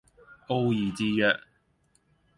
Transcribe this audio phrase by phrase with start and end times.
[0.47, 1.39] 傲睨自若